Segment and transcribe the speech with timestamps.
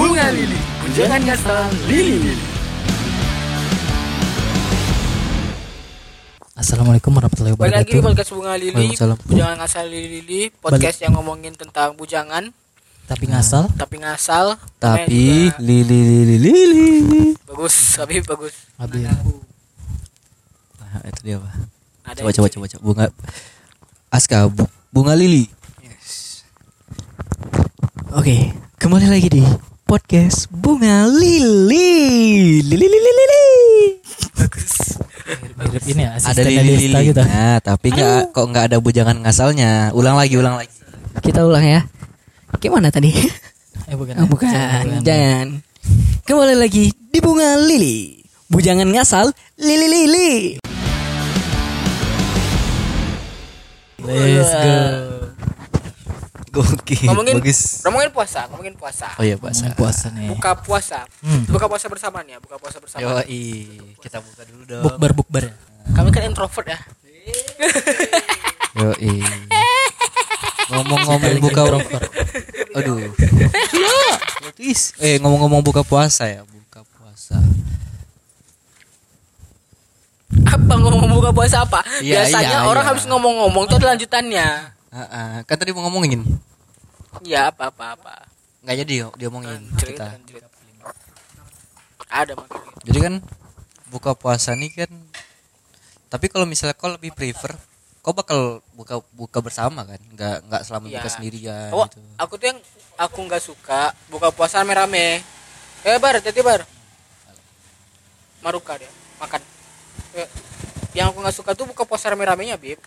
[0.00, 2.32] Bunga Lili, bujangan ngasal Lili.
[6.56, 8.08] Assalamualaikum warahmatullahi Balik lagi di wabarakatuh.
[8.08, 9.18] podcast Bunga Lili Waalaikumsalam.
[9.22, 12.48] Bujangan ngasal Lili Podcast yang ngomongin tentang bujangan
[13.04, 13.68] Tapi ngasal.
[13.74, 16.88] Tapi ngasal Tapi juga lili lili lili.
[17.44, 19.04] Bagus Tapi bagus Habis.
[20.80, 21.52] Nah, itu dia pak.
[22.06, 22.80] Ada Coba coba coba coba.
[22.82, 23.04] Bunga
[24.10, 25.44] Aska bu- bunga lili.
[28.10, 29.42] Oke, kembali lagi di
[29.90, 32.62] podcast bunga lili.
[32.62, 33.46] Lili lili lili.
[35.58, 37.10] Mirip ini ya Ada lili lili.
[37.10, 37.18] gitu.
[37.26, 39.90] Nah, tapi nggak kok nggak ada bujangan ngasalnya.
[39.90, 40.70] Ulang lagi, ulang lagi.
[41.18, 41.80] Kita ulang ya.
[42.62, 43.10] Gimana tadi?
[43.90, 44.14] Eh bukan.
[44.14, 44.30] Oh, ya?
[44.30, 44.50] bukan,
[44.86, 45.02] Bukan.
[45.02, 45.46] jangan.
[46.22, 48.22] Kembali lagi di bunga lili.
[48.46, 50.30] Bujangan ngasal, lili lili.
[54.06, 55.09] Let's go.
[56.50, 57.06] Gokil.
[57.06, 57.86] Ngomongin Bagus.
[57.86, 59.70] Ngomongin puasa Ngomongin puasa Oh iya puasa.
[59.70, 60.28] Ngomongin puasa nih.
[60.34, 61.46] Buka puasa Hmm.
[61.46, 63.10] Buka puasa bersama nih ya Buka puasa bersama Yo
[64.02, 64.82] kita buka dulu dong.
[64.82, 65.54] Bukber bukber ya.
[65.94, 66.78] Kami kan introvert ya
[68.74, 68.90] Yo
[70.70, 71.62] Ngomong-ngomong buka
[72.78, 72.98] Aduh.
[74.54, 74.94] Please.
[75.02, 77.42] Eh ngomong-ngomong buka puasa ya, buka puasa.
[80.46, 82.90] Apa ngomong buka puasa apa Iya, Biasanya iya, orang iya.
[82.94, 84.46] habis ngomong-ngomong Itu ada lanjutannya
[84.90, 86.26] Heeh, kan tadi mau ngomongin.
[87.20, 88.26] Iya apa-apa-apa
[88.60, 90.22] Nggak jadi yo, diomongin Cerita kita.
[90.24, 90.48] cerita.
[92.06, 93.14] Ada makanya Jadi kan
[93.86, 94.90] buka puasa nih kan
[96.06, 97.54] tapi kalau misalnya kau lebih prefer
[98.00, 100.94] kau bakal buka buka bersama kan nggak nggak selama Iya.
[100.96, 102.58] buka sendirian Oh, gitu aku tuh yang
[102.96, 105.22] aku nggak suka buka puasa rame-rame.
[105.80, 106.62] Eh bar, tadi bar.
[108.40, 109.40] Maruka dia makan.
[110.12, 110.28] Eh,
[110.92, 112.78] yang aku nggak suka tuh buka puasa rame-ramenya, Bib.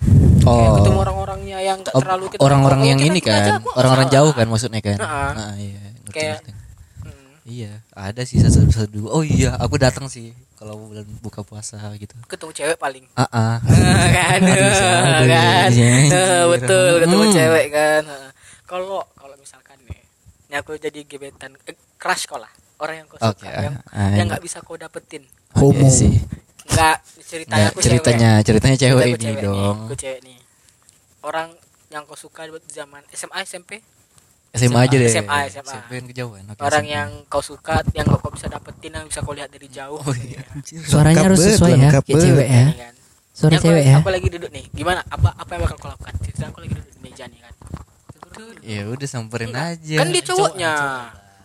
[0.44, 4.46] Kayak oh ketemu orang-orangnya yang Oh, terlalu kita orang-orang yang ini kan orang-orang jauh kan
[4.46, 5.30] maksudnya kan Heeh.
[5.32, 6.52] nah, iya ngerti, Kayak- ngerti.
[7.00, 7.32] Hmm.
[7.44, 12.16] iya ada sih satu satu oh iya aku datang sih kalau bulan buka puasa gitu
[12.26, 13.04] Ketemu cewek paling.
[13.14, 13.56] ah ah
[14.16, 14.40] kan,
[15.26, 15.70] kan.
[15.70, 17.34] iya, betul ketemu Hmm.
[17.34, 18.04] cewek kan.
[18.64, 20.00] Kalau kalau misalkan nih,
[20.48, 22.48] ini aku jadi gebetan eh, crush kau lah.
[22.76, 24.30] Orang yang kau suka Oke, yang ah, yang ah.
[24.30, 25.28] nggak bisa kau dapetin.
[25.54, 25.88] Oke Homo.
[25.90, 26.16] sih
[26.74, 28.90] Nggak ceritanya Nggak, aku ceritanya ceritanya cewek.
[28.92, 30.38] cewek Aku ini cewek nih, dong aku cewek nih.
[31.24, 31.50] Orang
[31.88, 33.72] yang kau suka buat zaman SMA SMP,
[34.52, 35.66] SMA aja deh SMA, SMA.
[35.66, 36.94] SMP yang kejauhan Oke, orang SMA.
[36.94, 39.98] yang kau suka, yang kau bisa dapetin, yang bisa kau lihat dari jauh.
[39.98, 40.42] oh iya
[40.84, 42.66] Suaranya harus sesuai ya, kayak cewek ya.
[42.66, 42.94] Ini kan.
[43.34, 43.98] Suara aku, cewek ya.
[43.98, 44.66] Aku lagi duduk nih.
[44.70, 45.02] Gimana?
[45.10, 46.14] Apa apa yang bakal kau lakukan?
[46.22, 47.54] Cerita aku lagi duduk di meja nih kan.
[48.64, 50.74] ya udah samperin aja Kan dia cowoknya.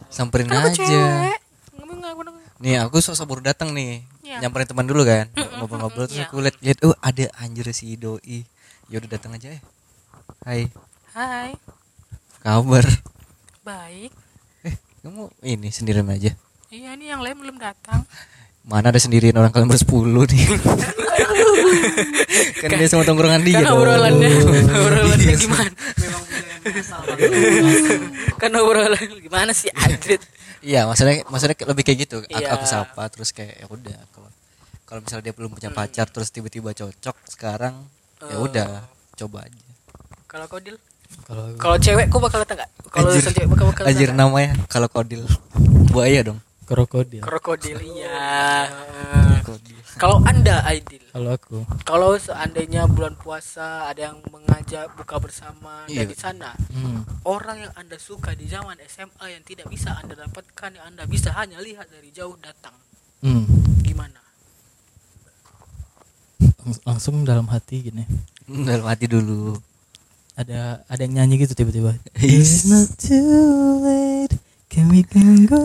[0.09, 1.39] samperin Kan aku aja cewek.
[1.77, 2.38] Ngomong aku ngomong.
[2.59, 4.45] Nih aku sok baru datang nih Iya.
[4.45, 5.25] nyamperin teman dulu kan
[5.57, 6.27] ngobrol-ngobrol terus Iya.
[6.27, 8.43] aku lihat lihat oh ada anjir si doi
[8.87, 9.61] ya udah datang aja ya
[10.45, 10.69] hai
[11.11, 11.51] Hai.
[12.39, 12.85] kabar
[13.63, 14.11] Baik.
[14.63, 16.31] eh kamu ini sendirian aja
[16.69, 18.05] Iya nih yang lain belum datang.
[18.69, 20.45] mana ada sendirian orang kalian bersepuluh nih
[22.61, 24.29] kan dia sama tongkrongan dia Kan obrolannya,
[24.77, 25.73] obrolannya gimana?
[28.37, 30.21] kan obrolan gimana sih Adrit?
[30.61, 32.55] Iya maksudnya maksudnya lebih kayak gitu aku, Iya.
[32.55, 34.31] aku sapa terus kayak ya udah kalau
[34.85, 37.75] kalau misalnya dia belum punya pacar terus tiba-tiba cocok sekarang
[38.21, 38.47] ya Oh.
[38.47, 39.63] udah coba aja
[40.29, 40.77] Kalau deal?
[41.25, 42.71] Kalau Kalau cewek kau bakal datang nggak?
[42.93, 45.25] Kalau cewek bakal bakal Anjir namanya kalau kodil
[45.89, 47.25] buaya dong krokodil.
[47.25, 48.69] Krokodil iya.
[49.97, 56.03] Kalau anda Aidil, Kalau aku kalau seandainya bulan puasa ada yang mengajak buka bersama Iya.
[56.03, 57.25] dari sana, hmm.
[57.25, 61.33] orang yang anda suka di zaman SMA yang tidak bisa anda dapatkan, yang anda bisa
[61.33, 62.77] hanya lihat dari jauh datang,
[63.21, 63.45] Hmm.
[63.81, 64.21] gimana?
[66.59, 68.05] Langs- langsung dalam hati gini.
[68.49, 69.57] dalam hati dulu
[70.33, 71.99] Ada ada yang nyanyi gitu tiba-tiba.
[72.15, 72.63] Yes.
[72.63, 73.27] It's not too
[73.83, 74.08] late.
[74.79, 75.59] Can we can go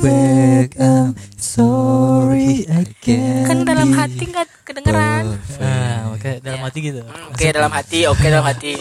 [0.00, 0.80] back?
[0.80, 3.44] I'm sorry I can't.
[3.44, 5.36] Kan dalam be hati nggak kedengeran.
[5.60, 7.04] Ah, oke dalam hati gitu.
[7.04, 8.72] Hmm, Oke dalam hati, oke dalam hati.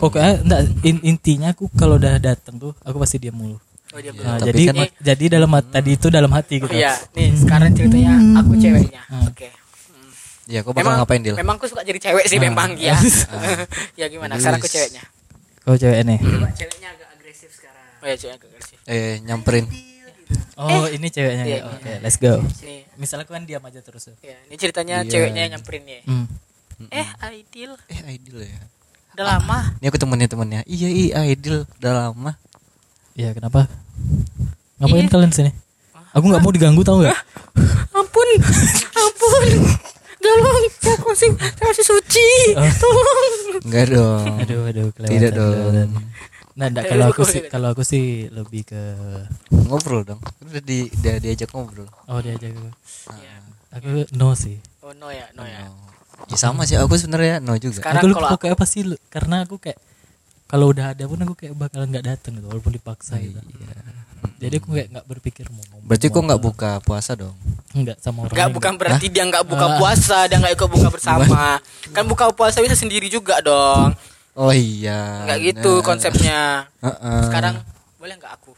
[0.00, 3.60] Pokoknya enggak, in- intinya aku kalau udah datang tuh aku pasti diam mulu.
[3.92, 4.40] Oh, dia Nah.
[4.40, 6.72] Tapi jadi kan- jadi dalam hati tadi itu dalam hati gitu.
[6.72, 9.02] Iya, nih sekarang ceritanya aku ceweknya.
[9.06, 9.28] Hmm.
[9.28, 9.48] Oke.
[10.46, 12.42] ya kau bakal ngapain Dil Memang aku suka jadi cewek sih Ah.
[12.42, 12.96] memang ya.
[14.00, 14.40] ya gimana?
[14.40, 15.04] Sekarang aku ceweknya.
[15.60, 16.16] Kau cewek nih.
[16.16, 17.05] Coba ceweknya agak
[17.36, 17.84] agresif sekarang.
[18.00, 18.78] Oh ya cewek agak agresif.
[18.88, 19.66] eh nyamperin
[20.56, 21.44] Oh, ini ceweknya.
[21.44, 21.68] Iya, ya.
[21.68, 21.98] Oke, iya.
[22.00, 22.40] let's go.
[22.64, 24.08] Nih, Misalnya aku kan diam aja terus.
[24.08, 24.16] ya.
[24.24, 25.10] ya, ini ceritanya Iya.
[25.12, 26.00] ceweknya yang nyamperin nih.
[26.02, 26.26] Hmm.
[26.88, 28.60] Eh, Aidil, eh Aidil ya
[29.12, 29.58] udah lama.
[29.74, 32.36] ini aku temennya temennya iya iya Aidil udah lama
[33.12, 33.64] Iya, kenapa?
[34.76, 35.12] Ngapain Iya.
[35.12, 35.52] kalian sini?
[36.12, 37.16] Aku nggak mau diganggu tau nggak?
[37.92, 38.28] Ampun,
[38.92, 39.44] ampun.
[40.18, 42.28] Tolong, saya masih, saya masih suci.
[42.56, 42.66] Oh.
[42.74, 43.28] Tolong.
[43.62, 45.12] enggak dong Aduh, aduh, kelewatan.
[45.12, 45.88] tidak kelewatan.
[46.56, 48.80] Nah, enggak, kalau aku sih kalau aku sih lebih ke
[49.52, 50.20] Ngobrol dong.
[50.40, 51.84] Udah di dia diajak ngobrol.
[52.06, 52.64] oh dia aja aku.
[53.12, 53.34] Iya.
[53.72, 54.56] Aku no sih.
[54.80, 55.68] Oh no ya, no ya.
[56.26, 57.76] Ya sama sih aku sebenarnya no juga.
[57.78, 59.76] Sekarang aku kalau lupa kayak apa sih lu- karena aku kayak
[60.46, 63.36] kalau udah ada pun aku kayak bakalan nggak datang gitu walaupun dipaksa gitu.
[64.36, 65.84] Jadi aku kayak nggak berpikir mau ngomong.
[65.84, 67.36] Berarti kok nggak buka puasa dong?
[67.72, 68.32] Enggak sama orang.
[68.32, 68.80] Enggak bukan nggak.
[68.80, 69.76] berarti dia enggak buka Ah.
[69.76, 71.60] puasa, dia enggak ikut buka bersama.
[71.92, 73.92] Kan buka puasa bisa sendiri juga dong.
[74.36, 75.24] Oh iya.
[75.24, 75.82] Enggak gitu nah.
[75.82, 76.40] konsepnya.
[76.78, 77.20] Heeh.
[77.24, 77.54] Sekarang
[77.96, 78.52] boleh enggak aku?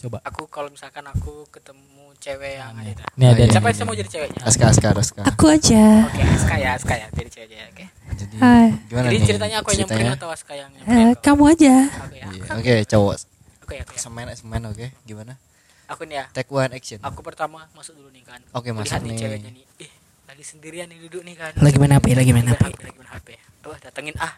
[0.00, 0.18] Coba.
[0.26, 3.04] Aku kalau misalkan aku ketemu cewek yang ada.
[3.14, 3.52] Ini ada iya.
[3.52, 4.42] Siapa yang mau jadi ceweknya?
[4.42, 5.22] Aska Aska Aska.
[5.22, 6.10] Aku aja.
[6.10, 7.64] Oke, Aska ya, Aska ya, jadi ceweknya.
[7.70, 7.84] Oke.
[8.10, 8.68] Jadi Hai.
[8.90, 9.28] gimana Jadi nih?
[9.28, 11.06] ceritanya aku yang nyamperin atau Aska yang Eh, nyamperin?
[11.14, 11.22] kau?
[11.22, 11.74] kamu aja.
[11.86, 12.26] Aku ya.
[12.26, 12.52] Iya.
[12.58, 13.14] Oke, cowok.
[13.62, 13.94] Oke, oke.
[13.94, 14.00] ya.
[14.02, 14.86] Semen semen oke.
[15.06, 15.32] Gimana?
[15.86, 16.24] Aku nih ya.
[16.32, 16.98] Take one action.
[17.00, 18.40] Aku pertama masuk dulu nih kan.
[18.50, 19.64] Oke, Aku masuk lihat nih ceweknya nih.
[19.78, 19.90] Ih,
[20.26, 21.52] lagi sendirian nih duduk nih kan.
[21.54, 22.62] Lagi main HP, lagi main HP.
[22.66, 23.28] Lagi main HP.
[23.62, 24.34] Oh, datengin ah.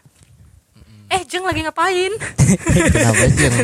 [1.13, 2.13] Eh, Jeng lagi ngapain?
[2.95, 3.55] Kenapa Ajeng?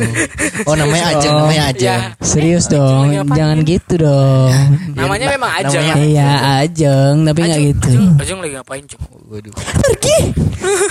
[0.63, 2.01] Oh, namanya Ajeng, namanya Ajeng.
[2.05, 2.21] Iya.
[2.21, 4.53] Serius Eh, dong, jangan gitu dong.
[4.93, 5.81] Namanya memang Ajeng.
[5.81, 6.29] namanya- Iya,
[6.61, 7.89] ajeng, tapi nggak gitu.
[7.89, 9.01] Ajeng, Ajeng lagi ngapain, Jeng?
[9.25, 9.53] Waduh.
[9.57, 10.17] Pergi.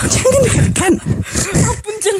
[0.05, 0.93] Jangan dekat.
[1.61, 2.19] Ampun, Jeng.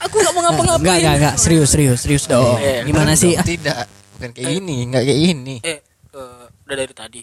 [0.00, 0.78] Aku gak mau ngapa-ngapain.
[0.80, 2.54] Enggak, enggak, enggak, serius, serius, serius dong.
[2.56, 2.86] Iya.
[2.86, 3.34] Gimana sih?
[3.34, 3.76] Ah, Tidak,
[4.14, 5.54] bukan kayak ini, enggak kayak ini.
[5.58, 5.78] Eh,
[6.14, 7.20] eh, udah dari tadi.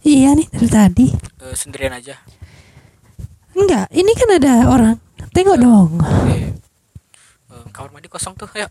[0.00, 1.06] Iya nih dari tadi.
[1.12, 2.16] Eh, sendirian aja.
[3.50, 4.96] Enggak, ini kan ada orang.
[5.30, 5.90] Tengok dong.
[6.26, 6.50] Eh,
[7.48, 8.66] eh, kamar mandi kosong tuh, ayo.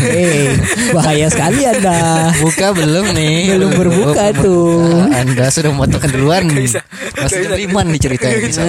[0.00, 0.56] Eh,
[0.90, 2.32] bahaya sekali Anda.
[2.40, 3.54] Buka belum nih?
[3.54, 4.72] Belum berbuka Belum tuh.
[4.80, 5.20] berbuka.
[5.20, 6.44] Anda sudah memotongkan duluan.
[6.48, 8.62] Masih beriman nih ceritanya bisa.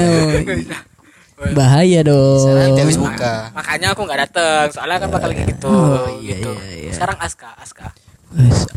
[1.56, 2.75] Bahaya dong.
[2.78, 3.50] Habis buka.
[3.56, 5.68] Makanya aku nggak dateng, soalnya kan bakal kayak gitu.
[5.72, 6.52] Oh, iya, gitu.
[6.54, 6.92] iya, iya.
[6.94, 7.88] Sekarang Aska, Aska.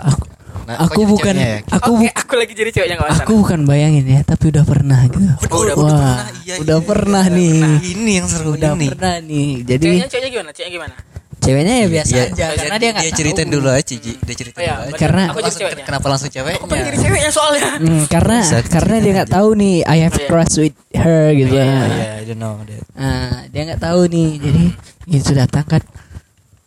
[0.00, 0.24] Aku
[0.64, 1.60] Nah, aku bukan ya?
[1.66, 3.20] aku Oke, bu- aku lagi jadi ceweknya masalah.
[3.20, 5.20] aku bukan bayangin ya, tapi udah pernah gitu.
[5.20, 7.52] Oh, udah- udah Wah, pernah, iya, udah iya, pernah iya, nih.
[7.54, 7.80] pernah.
[7.84, 8.86] Ini yang seru Udah ini.
[8.88, 9.48] pernah nih.
[9.62, 10.50] Jadi Ceweknya ceweknya gimana?
[10.50, 10.96] Ceweknya gimana?
[11.44, 13.54] ceweknya ya biasa Iya, aja karena dia nggak dia ceritain tahu.
[13.54, 14.12] dulu aja, Cici.
[14.16, 14.96] Dia ceritain Oh, iya, dulu aja.
[14.96, 15.84] Karena- aku Langsung- ceweknya.
[15.84, 17.68] kenapa langsung Aku pengen jadi ceweknya soalnya.
[17.76, 20.24] Hmm, karena Bisa karena dia nggak tahu nih I have Iya.
[20.24, 21.52] crush with her gitu.
[21.52, 22.80] Iya, iya, I don't know that.
[22.96, 24.28] Nah, dia nggak tahu nih.
[24.40, 24.64] Jadi
[25.06, 25.82] gitu datang kan.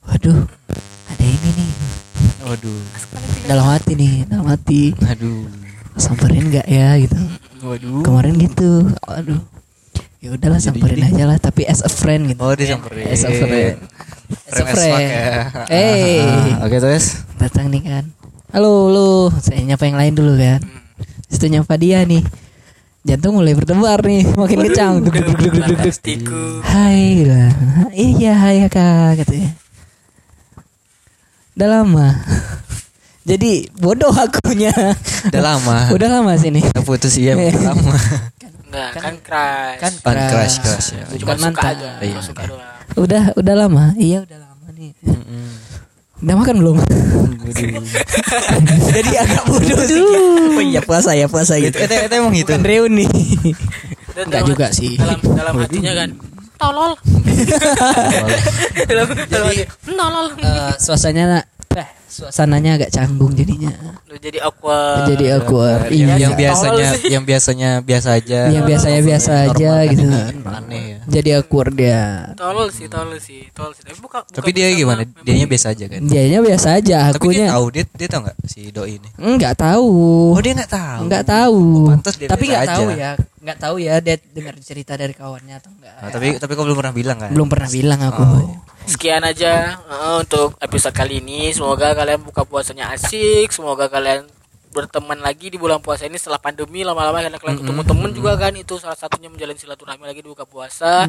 [0.06, 0.46] Waduh,
[1.10, 1.47] ada ini.
[2.48, 2.80] Waduh.
[3.44, 4.96] Dalam hati nih, dalam hati.
[5.04, 5.44] Aduh.
[6.00, 7.20] Samperin nggak ya gitu.
[7.60, 8.02] Waduh.
[8.08, 8.88] Kemarin gitu.
[9.04, 9.42] Aduh.
[10.18, 12.40] Ya udahlah samperin aja lah, tapi as a friend gitu.
[12.42, 13.06] Oh, disamperin.
[13.12, 13.76] As a friend.
[14.48, 15.72] As a Friend as fuck friend.
[15.72, 16.20] Eh.
[16.24, 17.24] Ah, Oke, terus.
[17.40, 18.04] Datang nih kan.
[18.52, 19.12] Halo, lu.
[19.40, 20.60] Saya nyapa yang lain dulu kan.
[21.32, 22.24] Itu nyapa dia nih.
[23.08, 24.94] Jantung mulai berdebar nih, makin kencang.
[25.00, 25.78] Duk, duk, duk, duk, duk, duk.
[25.80, 26.60] Fantastiku.
[26.60, 27.36] Hai, gitu.
[27.96, 29.56] Iya, hai kak, katanya.
[31.58, 32.08] Udah lama.
[33.30, 34.72] Jadi bodoh akunya.
[35.28, 35.78] Udah lama.
[35.96, 36.62] Udah lama sini.
[36.62, 37.98] Kita putus iya, udah lama.
[38.68, 39.78] Enggak, kan crush.
[39.80, 41.04] Kan Kan crush, crush ya.
[41.18, 41.74] cuma bukan suka mantan.
[41.74, 42.20] aja, Iya.
[42.22, 42.78] suka doang.
[42.96, 43.84] Udah, udah lama.
[43.98, 44.92] Iya, udah lama nih.
[45.02, 45.48] Mm-mm.
[46.18, 46.78] Udah makan belum?
[48.88, 50.02] Jadi agak bodoh sih.
[50.54, 51.74] Oh iya puasa ya puasa gitu.
[51.74, 52.50] Itu itu emang gitu.
[52.50, 53.06] Bukan reuni.
[54.16, 54.98] Enggak juga sih.
[54.98, 56.10] Dalam dalam hatinya kan.
[56.58, 56.94] Tolol.
[58.90, 59.64] hati.
[59.86, 60.28] Tolol.
[60.42, 61.46] Eh, suasananya
[61.78, 63.70] eh, suasananya agak canggung jadinya.
[64.18, 65.06] Jadi awkward.
[65.08, 65.82] Jadi awkward.
[65.88, 66.16] Yang, Iya.
[66.20, 68.40] yang biasanya yang biasanya biasa aja.
[68.50, 70.08] Yang biasanya biasa Normal aja gitu.
[70.48, 71.00] Aneh ya.
[71.08, 72.02] Jadi awkward dia.
[72.34, 73.84] Tolol sih, tolol sih, tolol sih.
[73.86, 75.02] Tapi buka, buka Tapi dia bersama, gimana?
[75.24, 76.00] Dianya biasa aja kan.
[76.04, 79.10] Dianya biasa aja, Tapi dia akunya tahu dia dia tahu nggak si doi ini?
[79.18, 79.90] enggak tahu.
[80.34, 81.02] Oh dia nggak tahu.
[81.06, 81.62] Enggak tahu.
[81.94, 83.12] pantas dia Tapi enggak tahu ya.
[83.38, 85.96] Enggak tahu ya dia dengar cerita dari kawannya atau enggak.
[86.02, 87.30] Nah, tapi tapi kau belum pernah bilang kan?
[87.32, 88.24] belum pernah bilang aku.
[88.24, 88.50] Oh.
[88.88, 91.52] Sekian aja eh, untuk episode kali ini.
[91.52, 93.52] Semoga kalian buka puasanya asik.
[93.52, 94.17] Semoga kalian
[94.72, 98.54] berteman lagi di bulan puasa ini setelah pandemi lama-lama kalian kalian ketemu temen juga kan
[98.54, 101.08] itu salah satunya menjalin silaturahmi lagi di buka puasa.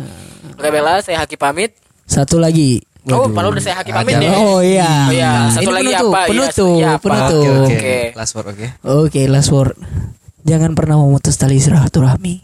[0.54, 1.76] Oke Bella, saya Haki pamit.
[2.08, 2.80] Satu lagi.
[3.08, 4.30] Oh, padahal udah saya Haki pamit nih.
[4.32, 5.08] Oh iya.
[5.08, 6.20] Oh iya, satu Ini lagi penutup, apa?
[6.20, 7.02] Iya, Penutup, iya, apa?
[7.04, 7.42] penutup.
[7.44, 7.76] Oke oke.
[7.76, 7.98] Oke.
[8.16, 8.66] Last word oke.
[8.84, 9.74] Oke, last word.
[10.48, 12.34] Jangan pernah memutus tali silaturahmi.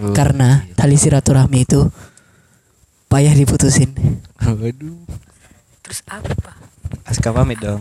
[0.00, 1.80] Oh, Karena tali silaturahmi itu
[3.08, 3.92] payah diputusin.
[4.40, 4.96] Waduh.
[5.84, 6.52] Terus apa?
[7.04, 7.80] Aska pamit dong.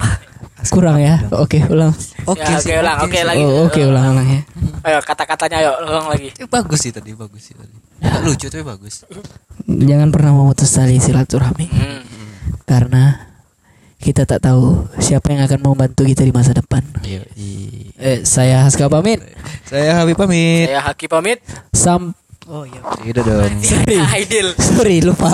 [0.69, 1.17] Aska Kurang ya.
[1.33, 1.89] Oke, ulang.
[2.29, 3.25] Oke, Ya, sih, oke, ulang, oke, sih.
[3.25, 3.41] lagi.
[3.41, 4.41] Oh, oke, ulang ulang ya.
[4.85, 6.29] Ayo kata-katanya ayo ulang lagi.
[6.37, 7.73] Eh, bagus sih tadi, bagus sih tadi.
[8.21, 9.01] Lucu tapi bagus.
[9.65, 11.65] Jangan pernah memutus tali silaturahmi.
[11.73, 12.01] Hmm.
[12.69, 13.17] Karena
[13.97, 16.85] kita tak tahu siapa yang akan membantu kita di masa depan.
[17.01, 17.25] Iya.
[17.97, 19.25] Eh, saya Haska pamit.
[19.65, 20.69] Saya Habib pamit.
[20.69, 21.41] Saya Haki pamit.
[21.73, 22.13] Sam
[22.45, 22.81] Oh iya.
[22.81, 23.57] Tidak dong.
[23.61, 23.97] Sorry.
[24.57, 25.33] Sorry, lupa.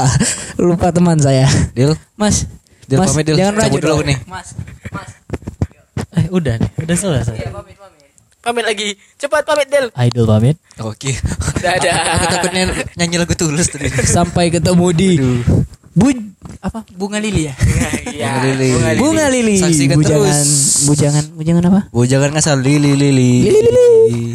[0.59, 1.47] Lupa teman saya.
[1.75, 1.95] Deal.
[2.15, 2.47] Mas.
[2.85, 3.37] Deal Mas, pamit Deal.
[3.37, 4.17] jangan Cabut dulu nih.
[4.29, 4.53] Mas.
[4.93, 5.09] Mas.
[6.15, 6.69] Eh, udah nih.
[6.85, 7.37] Udah selesai.
[8.45, 8.93] Pamit lagi.
[9.17, 9.89] Cepat pamit Del.
[9.89, 10.55] Idol pamit.
[10.85, 11.17] Oke.
[11.65, 11.95] Dadah.
[12.21, 12.63] Aku takutnya
[12.93, 13.89] nyanyi lagu tulus tadi.
[14.05, 15.09] Sampai ketemu di
[15.95, 16.13] Bu
[16.61, 16.85] apa?
[16.93, 17.55] Bunga lili ya?
[18.05, 18.27] Iya.
[18.37, 18.99] Bunga lili.
[19.01, 19.55] Bunga lili.
[19.57, 20.85] Saksikan bujangan terus.
[20.85, 21.81] bujangan bujangan apa?
[21.89, 23.49] Bujangan ngasal lili lili.
[23.49, 24.25] Lili, lili.